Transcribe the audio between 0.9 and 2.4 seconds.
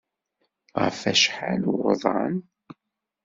wacḥal n wuḍan?